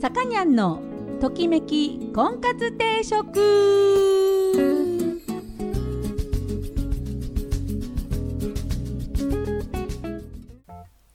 [0.00, 0.80] さかにゃんの
[1.20, 3.38] ときめき婚活定食。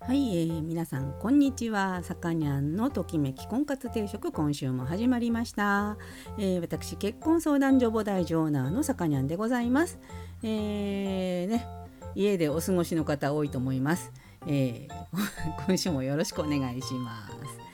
[0.01, 2.03] はい、えー、皆さんこんにちは。
[2.03, 5.97] さかにゃんのときめき婚活定食今週も始まりました、
[6.37, 9.97] えー、私結婚相談所母大ジョーナーのさかにゃんでございます、
[10.43, 11.65] えー、ね
[12.13, 14.13] 家でお過ごしの方多いと思います、
[14.45, 14.89] えー、
[15.65, 17.64] 今週もよろしくお願いします。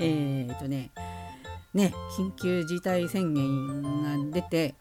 [0.00, 0.90] えー、とね
[1.74, 4.74] ね緊急事態宣言が出て、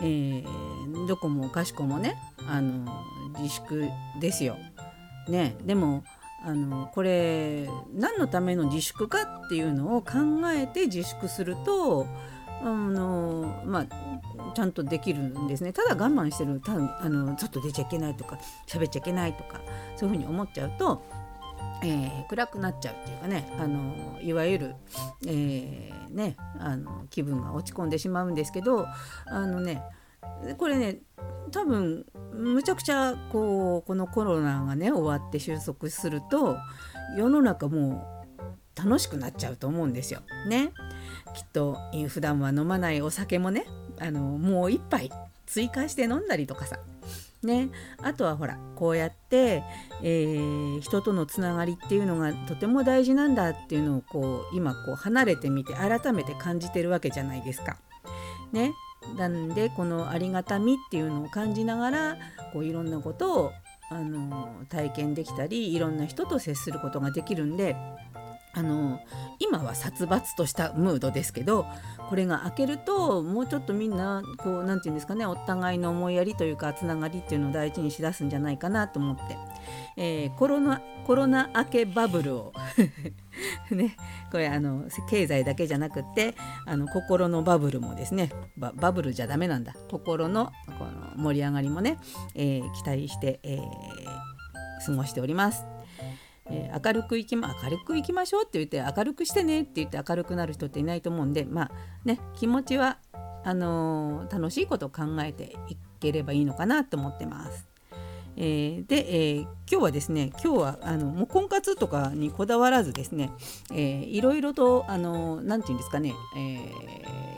[0.00, 2.16] えー、どこもかしこもね
[2.48, 2.86] あの
[3.38, 3.88] 自粛
[4.20, 4.56] ですよ。
[5.28, 6.02] ね、でも
[6.44, 10.14] あのこれ何のための自粛かっていうのを考
[10.52, 12.06] えて自粛すると
[12.62, 19.60] あの、まあ、ちゃんとできるんですねただ我慢してるたあのちょっと出ちゃいけないとか喋っちゃいけないとか
[19.96, 21.04] そういうふうに思っちゃうと
[21.82, 24.74] えー、暗くなっちゃうっていうかねあのいわゆる、
[25.26, 28.86] えー、ね、あの気分が落ち込んでしまうんですけど
[29.26, 29.82] あのね
[30.58, 30.98] これね
[31.50, 36.56] 多分むちゃくちゃこうこのコロナがね終わって収束すると
[37.16, 38.20] 世の中も
[38.76, 40.20] う楽しくなっちゃうと思うんですよ。
[40.48, 40.72] ね。
[41.34, 41.76] きっと
[42.08, 43.64] 普段は飲まないお酒もね
[43.98, 45.10] あのもう一杯
[45.46, 46.78] 追加して飲んだりとかさ
[47.42, 47.70] ね、
[48.02, 49.62] あとはほらこうやって、
[50.02, 57.78] えー、人とのつながりっていうのがとても大事なんだっていうのをこう今こう離れてみて改めて感じてるわけじゃないですか。
[58.52, 58.72] ね、
[59.16, 62.16] なんでこのありがたみっていうのを感じながら
[62.52, 63.52] こういろんなことを
[63.90, 67.74] あの体験できたりいろんな人と接することができるんで
[68.52, 69.00] あの
[69.38, 71.66] 今は殺伐としたムードですけど
[72.08, 79.22] これが明けるともうちょっとみんなこう何て言うんですかねお互いの思いやりというかつながりっていうのを大事にしだすんじゃないかなと思って、
[79.96, 82.52] えー、コロナコロナ明けバブルを
[83.70, 83.96] ね
[84.32, 86.34] これあの経済だけじゃなくて
[86.66, 90.46] あの心のバブルもですねバブルじゃダメなんだ心の
[90.78, 91.98] この盛り上がりもね、
[92.34, 95.69] えー、期待して、えー、過ごしております。
[96.50, 101.70] えー、明るくいきま明るくいきましょうって言って明るくしてねって言って明るくなる人っていないと思うんでまあ
[102.04, 102.98] ね気持ちは
[103.44, 107.70] あのー、楽しいことを考えていければいいのかなと思ってます。
[108.36, 113.30] えー、で、えー、今日はですね今日はあのもう婚活とかにこだわらずですね、
[113.70, 116.38] えー、いろいろとあの何て言うんですかね、え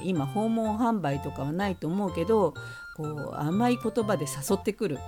[0.01, 2.55] ー、今訪問販売とかはないと思うけど
[2.97, 4.99] こう甘い言葉で誘ってくる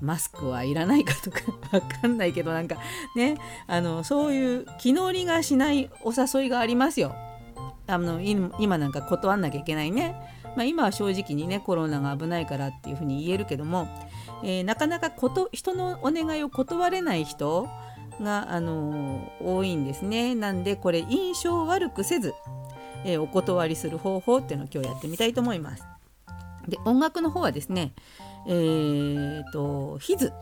[0.00, 1.40] マスクはいらないかとか
[1.72, 2.76] わかんないけどなんか
[3.14, 3.36] ね
[3.66, 7.14] あのそういう気乗りがしないお誘いがありますよ。
[7.88, 10.14] あの今なんか断んなきゃいけないね。
[10.56, 13.88] まあ、今は正直にねコロナが危ないからっていうふうに言えるけども、
[14.42, 17.68] えー、なかなかこと人のお願いを断れない人
[18.20, 20.34] が、あのー、多いんですね。
[20.34, 22.34] なんでこれ印象悪くせず、
[23.04, 25.84] えー、お断りする方法っていうのを今日やってみたいと思います。
[26.66, 27.92] で音楽の方はですね、
[28.48, 30.32] えーと、ヒズ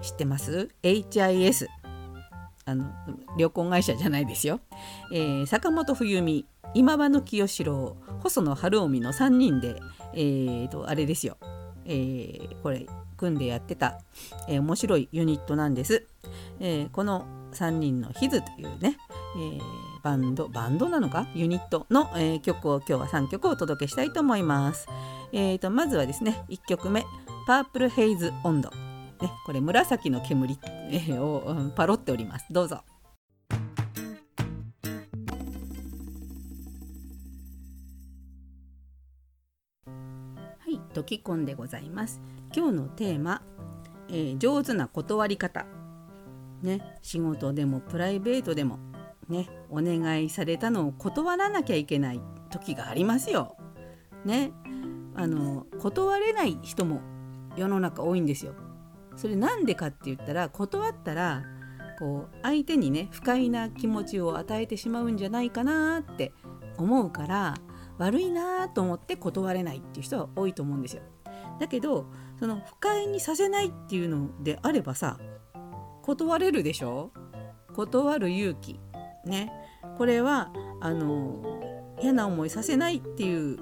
[0.00, 1.66] 知ってます ?HIS
[2.66, 2.90] あの
[3.36, 4.60] 旅行会社じゃないですよ、
[5.12, 9.80] えー、坂本冬美今場の清志郎細野晴臣の3人で、
[10.14, 11.36] えーと、あれですよ、
[11.84, 12.86] えー、これ
[13.16, 14.00] 組んでやってた、
[14.48, 16.06] えー、面白いユニットなんです、
[16.60, 18.96] えー、この3人のヒズというね、
[19.36, 19.60] えー、
[20.02, 21.26] バンドバンドなのか？
[21.34, 24.88] ユニットの、えー、曲を今日は3曲お届けしたいと思います。
[25.32, 27.04] えーと、まずはですね1曲目
[27.46, 28.70] 「パープルヘイズ温度」
[29.20, 30.58] ね、これ紫の煙、
[31.18, 32.76] を、パロっておりますどうぞ。
[32.76, 32.82] は
[40.68, 42.20] い「ときこん」でございます。
[42.56, 43.42] 今日のテーマ、
[44.08, 45.66] えー、上手な断り方。
[46.62, 48.78] ね、仕事でもプライベートでも
[49.30, 52.20] ねお願いされたのを断らなきゃいけない
[52.50, 53.56] 時がありますよ。
[54.24, 54.52] ね
[55.14, 57.00] あの断れない人も
[57.56, 58.54] 世の中多いんですよ。
[59.16, 61.42] それなんでかって言ったら断ったら
[61.98, 66.32] こう相手にね不快な気持ちを与えてしまうんじゃないかなって
[66.78, 67.54] 思うから
[67.98, 71.02] 悪いなと思って断れないっていう人は多いと思うんですよ。
[71.58, 72.06] だけど
[72.38, 75.18] その不快にさせないっていうのであればさ
[76.02, 77.10] 断れるでしょ？
[77.74, 78.80] 断る勇気
[79.26, 79.52] ね。
[79.96, 81.42] これはあの
[82.00, 83.58] 嫌な思いさせないっていう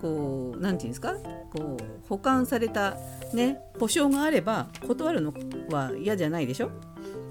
[0.00, 1.14] こう何て言うんですか？
[1.50, 2.96] こう保管された
[3.32, 5.32] ね保証があれば断るの
[5.70, 6.70] は嫌じゃないでしょ？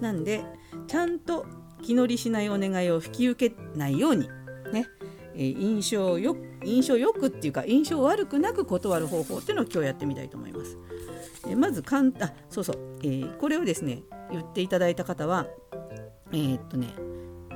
[0.01, 0.43] なんで
[0.87, 1.45] ちゃんと
[1.81, 4.27] 気乗りしないお願いを引き受けないように
[4.73, 4.87] ね、
[5.35, 10.77] えー、印象よ印象よくっていうか印象悪くなく断る方法っていうのを今日やってみたいと思います。
[11.45, 14.01] えー、まず簡単そうそう、えー、これをですね
[14.31, 15.45] 言っていただいた方は
[16.33, 16.87] え、っとね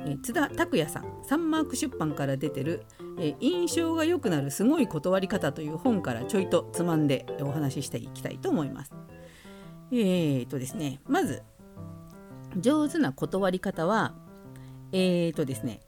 [0.06, 2.84] え津田拓也さんサンマーク出版から出てる、
[3.18, 8.92] え印象が良くなるすごい断り方」という本からちょいとつまんでお話ししていきたいと思います。
[9.92, 11.42] えーとですねまず
[12.58, 14.14] 上手な断り方は
[14.92, 15.80] えーとですね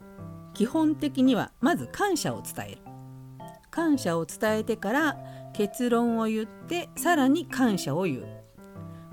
[0.53, 2.77] 基本的にはまず感謝を伝える。
[3.71, 5.17] 感謝を伝えてから
[5.53, 8.25] 結論を言ってさらに感謝を言う。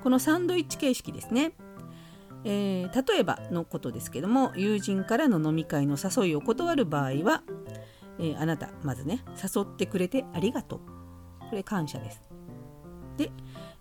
[0.02, 1.52] このサンドイッチ形式ですね、
[2.44, 7.43] えー、例えばのことですけども友人からの飲み会の誘いを断る場合は、
[8.19, 10.81] えー、あなたまずね誘ってくれてありがとう。
[11.50, 12.23] これ感謝です。
[13.17, 13.31] で、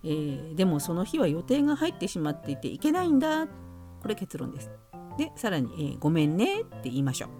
[0.04, 3.46] えー、でもその日は予定が入ってしまっていていけないんだ。
[3.46, 4.70] これ結論です。
[5.16, 7.30] でさらに、え、ごめんねって言いましょう。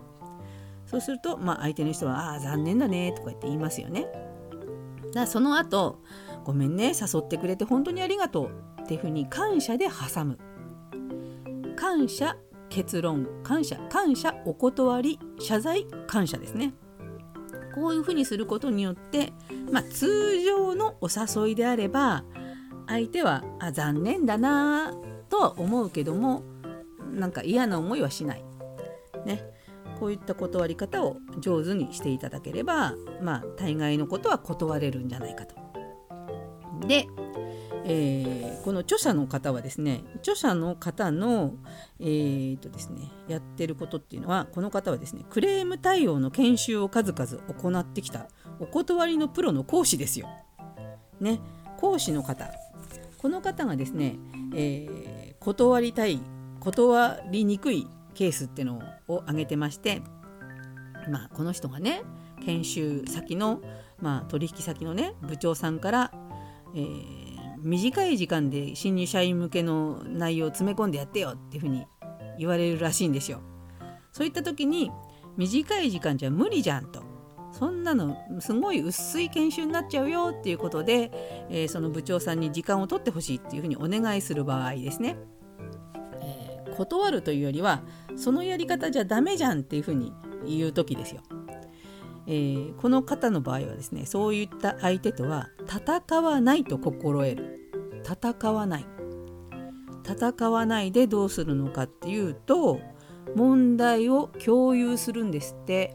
[0.87, 4.07] そうすると、まあ、相手の人は「ああ残念だね」とか言って言いますよね。
[5.15, 6.01] だその後
[6.45, 8.51] ごめんね誘ってくれて本当にありがとう」
[8.83, 10.39] っていうふうに感謝で挟む。
[11.82, 12.37] 感謝
[12.70, 16.75] 結論感謝感謝お断り謝罪感謝ですね
[17.75, 19.32] こういうふうにすることによって、
[19.73, 22.23] まあ、通常のお誘いであれば
[22.87, 24.94] 相手はあ残念だな
[25.29, 26.44] とは思うけども
[27.11, 28.44] なんか嫌な思いはしない。
[29.26, 29.43] ね、
[29.99, 35.56] こういった断り方を上手にしていただければまあ大概のことは断れるんじゃないかと。
[36.87, 37.08] で、
[37.84, 41.55] えー、この著者の方はですね著者の方の、
[41.99, 48.26] えーとですね、やってることっていうのはこの方はですねクレーム対応の研修を数々行ってきた
[48.61, 50.29] お断りのプロの講師ですよ。
[51.20, 51.40] ね、
[51.79, 52.50] 講師の方
[53.19, 54.17] この方がですね、
[54.55, 56.20] えー、断りたい
[56.58, 60.02] 断りにくいケースっていうのを挙げてまして
[61.08, 62.02] まあこの人がね
[62.44, 63.61] 研修先の、
[64.00, 66.12] まあ、取引先のね部長さんから、
[66.75, 67.22] えー、
[67.62, 71.87] 短い時間で新入社員向けの内容を詰め込んでやってよっていうふうに
[72.38, 73.41] 言われるらしいんですよ。
[74.11, 74.91] そういった時に
[75.37, 77.03] 短い時間じゃ無理じゃんと
[77.53, 81.11] そんなのすごい薄い研修になっちゃうよっていうことで、
[81.50, 85.17] えー、その部長さんに時間を取ってほしいっていうふうにお願いする場合ですね。
[86.23, 87.82] え断るというよりは
[88.17, 90.12] そのやり方じゃダメじゃんっていうふうに
[90.47, 91.23] 言う時ですよ。
[92.27, 97.59] えー、この方の場合はですねそういった相手とは戦わないと心得る。
[98.05, 98.87] 戦わない。
[100.05, 102.81] 戦わないでどうするのかっていうと
[103.37, 105.95] 問題を共有するんですって。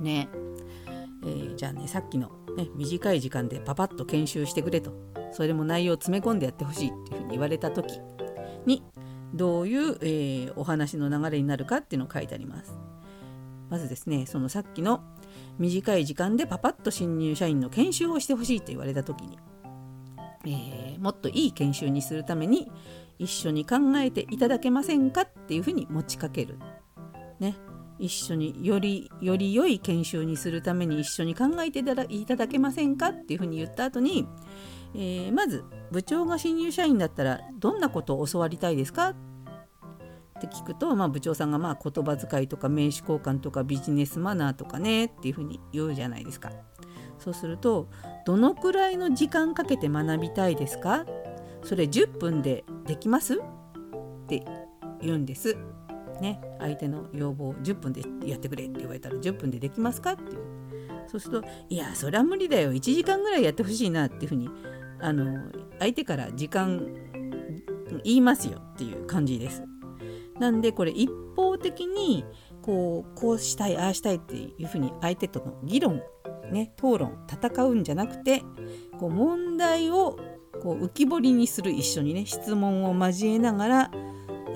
[0.00, 0.28] ね、
[1.22, 4.92] えー、じゃあねさっきの、ね、短い時間でパパッと研修してくれと。
[5.32, 8.00] それも内容を詰め込んでやってほしいっていうふうに言われた時
[8.66, 8.82] に
[9.32, 12.89] どういう、えー、お話の流れになるかっていうのを書いてあります。
[13.70, 15.02] まずですねそのさっきの
[15.58, 19.38] 短い時間でパパッと新入社員の研修をしてほしいと言われた時に、
[20.44, 22.70] えー、もっといい研修にするために
[23.18, 26.58] 一緒に考えていただけませんかっていうふうに持ちかける。
[27.38, 27.56] ね、
[27.98, 34.26] 一緒によりより良い研修にするために一緒に考えていただけませんかっていうふうに言った後に、
[34.94, 39.14] えー、まず部長が新入社員だったらどんなことを教わりたいですかっ
[40.46, 46.50] って聞くと、まあ、部長さんがまあ言葉遣いとか名刺交換とかビジネスマナーとかねっていうふうに言うじゃないですか。
[47.18, 47.88] そうすると
[48.24, 51.04] どのくらいの時間かけて学びたいですか？
[51.62, 53.34] それ10分でできます？
[53.34, 53.38] っ
[54.26, 54.42] て
[55.02, 55.56] 言うんです。
[56.20, 60.12] ね、相手の要望を10分でやってくれって言われたら10分でできますか？
[60.12, 60.38] っていう
[61.08, 64.48] そうするといやそれは無理だよ1時間ぐらいやってほしいなっていうふうに
[65.00, 66.86] あの相手から時間
[68.04, 69.62] 言いますよっていう感じです。
[70.40, 72.24] なんでこれ一方的に
[72.62, 76.02] こうこうしたいああしたいっていうふうに相手との議論
[76.50, 78.42] ね討論戦うんじゃなくて
[78.98, 80.18] こう問題を
[80.62, 83.90] こう浮き彫りにする一緒にね質問を交えながら、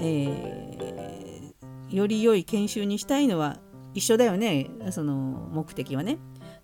[0.01, 3.59] えー、より良い研修にしたいのは
[3.95, 5.15] 一緒だよねその
[5.53, 6.19] 目的はね。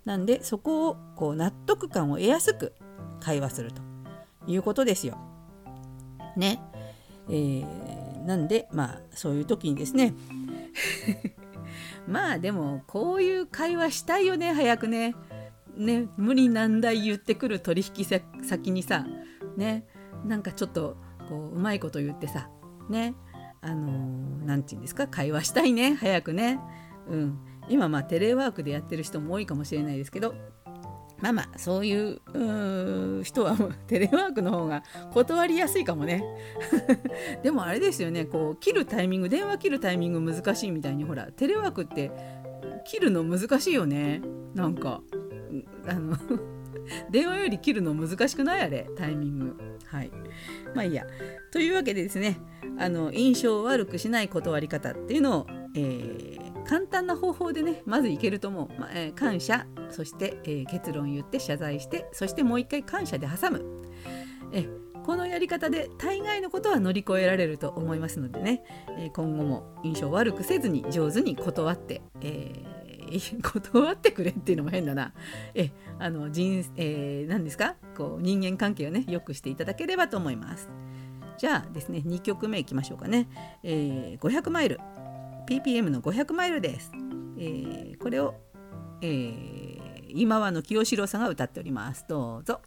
[0.05, 2.73] なんでそこをこう納得感を得やすく
[3.21, 3.83] 会話すると
[4.47, 5.19] いうことですよ。
[6.37, 6.61] ね。
[7.29, 10.15] えー、なんでまあそういう時にですね。
[12.07, 15.15] まあでもこういう会話したいよね早くね。
[15.77, 19.07] ね無理難題言ってくる取引先にさ
[19.57, 19.87] ね。
[20.25, 20.97] なんかちょっと
[21.29, 22.51] こううまいこと言ってさ
[22.89, 23.15] ね。
[23.63, 23.87] あの
[24.47, 25.07] 何、ー、て言うんですか？
[25.07, 26.59] 会話したいね早くね。
[27.09, 27.39] うん。
[27.69, 30.35] 今まあテレワークでやってる人も多いかもしれないですけど
[31.21, 32.21] まあまあそういう
[33.23, 36.25] 人はテレワークの方が断りやすいかもね。
[37.43, 42.11] でもあれですよねこう切るタイミング電話切るタイミング難しいみたいにほらテレワークって
[42.85, 44.23] 切るの難しいよね。
[44.55, 45.03] なんか
[45.87, 46.17] あの
[47.11, 49.57] 電話より切るの難しくないあれタイミング。
[49.87, 50.11] はい。
[50.75, 51.07] まあいいや。
[51.53, 52.39] というわけでですね
[52.79, 63.65] あの印象を悪くしない断り方っていうのを、えー、簡単な方法でねまずいけると思う、まあえー、感謝そして、えー、結論言って謝罪してそしてもう一回感謝で挟む
[64.53, 64.69] え
[65.05, 68.63] このやり方で大概のことは乗り越えられると思いますのでね、
[68.99, 72.53] え今後も印象悪くせずに上手に断って、え、
[73.43, 75.15] 断ってくれっていうのも変だな。
[75.55, 77.77] えあの人、え、何ですか？
[77.97, 80.69] こう人間関係をね良くしていただければと思います。
[81.39, 83.29] じゃあですね2曲目いきましょうかね。
[83.63, 84.79] えー、500マイル
[85.51, 86.93] ppm の500マイルです。
[87.37, 88.35] えー、これを、
[89.03, 92.05] えー、今はの清志郎さんが歌っております。
[92.09, 92.61] どうぞ。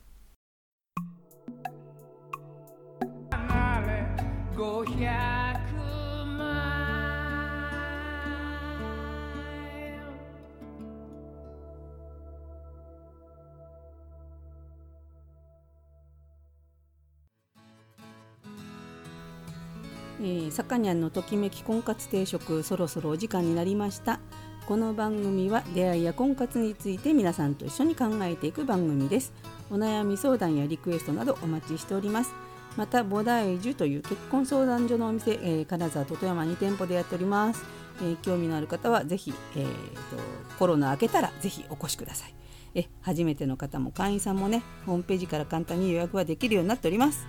[20.23, 24.21] えー、さかにゃんのときめき婚活定食そろそろお時間になりました。
[24.65, 29.33] この番組は出会いや婚活について皆さんと一緒に考えていく番組です。
[29.69, 32.33] お悩み相談やリクエストなどお待ちしております。
[32.77, 37.63] また菩提樹という結婚相談所のお店、えー、金沢と富山2店舗でやっております、
[38.01, 39.69] えー、興味のある方はぜひ、えーと、
[40.57, 42.33] コロナ明けたらぜひお越しください。
[42.75, 47.27] え初めての方も会員さんもねホームページから簡単に予約はできるようになっております。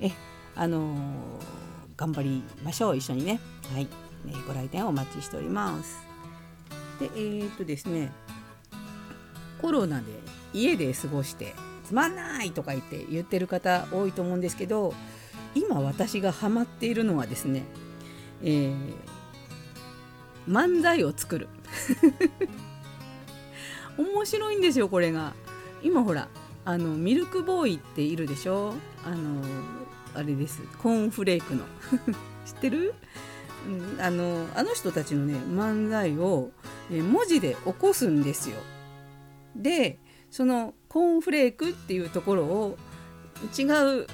[0.00, 0.10] え
[0.56, 1.61] あのー
[1.96, 3.40] 頑張りましょう一緒にね。
[3.72, 3.88] はい、
[4.28, 5.98] えー、ご来店お待ちしております。
[6.98, 8.12] でえー、っとですね。
[9.60, 10.06] コロナで
[10.52, 14.92] 家で過ごしてつまんないとか言って言ってる方多いと思うんですけど
[15.54, 17.62] 今私がハマっているのはですね、
[18.42, 18.74] えー、
[20.48, 21.48] 漫才を作る。
[23.96, 25.34] 面白いんですよこれが。
[25.82, 26.28] 今ほら
[26.64, 28.74] あのミルクボーイっているでしょ？
[29.04, 29.42] あの
[30.14, 30.62] あれです。
[30.78, 31.64] コーンフレークの。
[32.44, 32.94] 知ってる、
[34.00, 36.50] あのあの人たちのね漫才を、
[36.90, 38.56] え文字で起こすんですよ。
[39.54, 39.98] で
[40.30, 42.78] そのコーンフレークっていうところを
[43.56, 44.06] 違う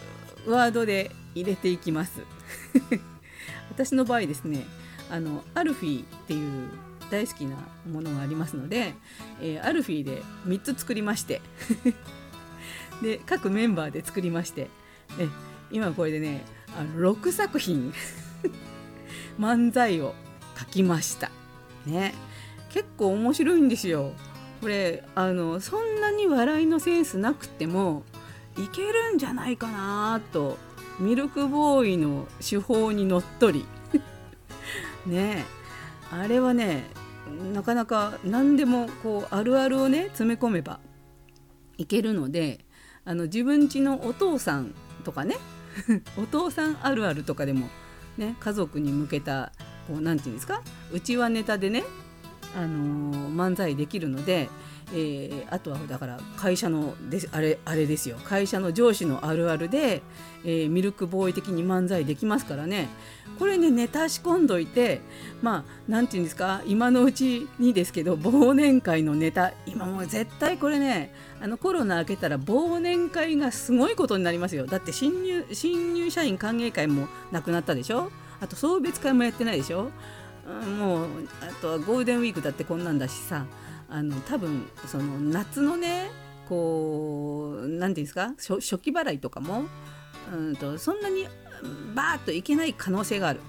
[0.46, 2.22] ワードで入れていきます。
[3.70, 4.64] 私の場合ですね
[5.10, 6.68] あのアルフィーっていう
[7.10, 7.56] 大好きな
[7.90, 8.94] ものがありますので、
[9.40, 11.40] えー、アルフィーで3つ作りまして。
[13.02, 14.68] で各メンバーで作りまして。
[15.18, 15.28] え
[15.70, 16.44] 今これでね
[16.78, 17.92] あの6作品
[19.38, 20.14] 漫才を
[20.58, 21.30] 書きました。
[21.86, 22.14] ね。
[22.70, 24.12] 結構面白いんですよ。
[24.60, 28.02] これあのそんなに笑いのセンスなくても
[28.56, 30.58] いけるんじゃないかなと
[30.98, 33.64] ミルクボーイの手法にのっとり。
[35.06, 35.44] ね。
[36.10, 36.84] あれはね
[37.52, 40.80] なかなか何でもこうあるあるをね詰め込めば
[41.76, 42.64] いけるので
[43.04, 45.36] あの自分家のお父さんとかね
[46.16, 47.68] お父さんあるあるとかでも、
[48.16, 49.52] ね、家族に向けた
[49.86, 50.62] こうなんていうんですか？
[50.92, 51.84] うちはネタでね、
[52.56, 54.48] あのー、漫才できるので、
[54.94, 58.16] えー、あとはだから会社のであれあれですよ。
[58.24, 60.02] 会社の上司のあるあるで、
[60.44, 62.88] えー、ミルクボーイ的に漫才できますからね。
[63.38, 65.00] これねネタ仕込んどいて
[65.42, 74.66] まあ何て言うんですか今のうちにですけど忘年会のネタ今もう絶対これねあのコロナ明けたら忘年会がすごいことになりますよ。
[74.66, 78.10] だって新入新入社員歓迎会もなくなったでしょ？
[78.40, 79.90] あと送別会もやってないでしょ、
[80.48, 81.06] うん、もう
[81.42, 83.46] あとはゴールデンウィークだってこんなんだしさ。
[83.88, 86.10] あの多分その夏のね
[86.48, 88.34] こう何て言うんですか？
[88.36, 89.64] 初期払いとかも
[90.32, 91.26] うんとそんなに
[91.94, 93.40] バーッといけない可能性がある。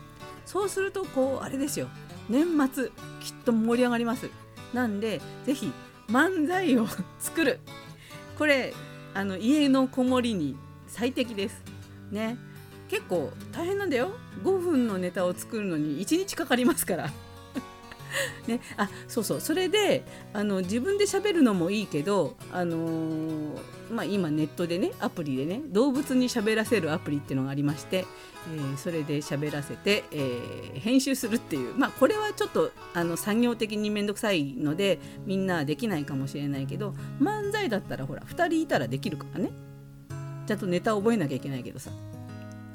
[0.45, 1.87] そうするとこうあれですよ。
[2.29, 4.29] 年末きっと盛り上がります。
[4.73, 5.71] なんで是非
[6.09, 6.87] 漫才を
[7.19, 7.59] 作る。
[8.37, 8.73] これ
[9.13, 10.55] あの家のこもりに
[10.87, 11.61] 最適です。
[12.11, 12.37] ね。
[12.87, 14.11] 結構大変なんだよ。
[14.43, 17.09] 5分のネタを作るのに1日かかりますから。
[18.47, 19.41] ね、あそうそう。
[19.41, 23.59] それであの自分で喋るのもいいけど、あのー、
[23.91, 28.05] まあ、今ネットでねアプリでね動物に喋らせるアプリっていうのがありまして、
[28.53, 39.51] えー、それで喋らせて、えー、編集するっていう、まあ、これはちょっとあの産業的に面倒くさいのでみんなできないかもしれないけど漫才だったらほら2人いたらできるからね。
[40.47, 41.91] ちゃんとネタ覚えなきゃいけないけどさ。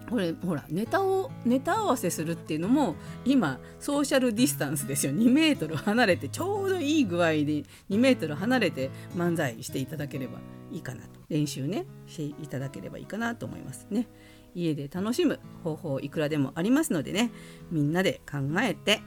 [0.09, 2.95] これほらネタをネタ合わせするっていうのも
[3.25, 5.13] 今ソーシャルディスタンスですよ。
[5.13, 7.65] 2メートル離れてちょうどいい具合で2
[7.99, 10.39] メートル離れて漫才していただければ
[10.71, 11.09] いいかなと。
[11.31, 14.07] 練習ねしていただければいいかなと思いますね。
[14.55, 17.31] 家で楽しむ方法いくらでもありますのでね。
[17.71, 19.01] みんなで考えて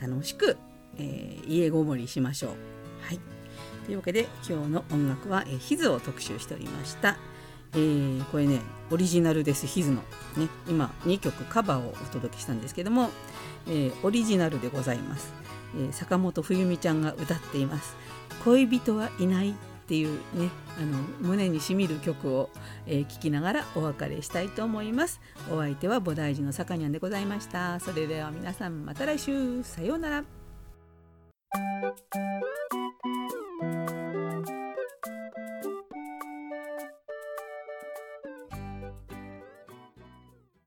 [0.00, 0.56] 楽しく、
[0.96, 2.50] えー、家ごもりしましょう。
[3.02, 3.20] はい。
[3.84, 7.18] というわけで今日の音楽は、えー、ヒズを特集しておりました。
[7.74, 9.96] えー、これねオリジナルですヒズの、
[10.36, 13.10] ね、今2曲カバーをお届けしたんですけども、
[13.66, 15.32] えー、オリジナルでございます、
[15.76, 17.96] えー、坂本冬美ちゃんが歌っています。
[18.44, 19.54] 恋人はいないっ
[19.88, 22.50] ていうねあの胸にしみる曲を、
[22.86, 25.20] えー、きながらお別れしたいと思います。
[25.50, 27.78] お相手は菩提寺のさかにゃんでございました。
[27.80, 29.62] それでは皆さんまた来週。
[29.62, 30.24] さようなら。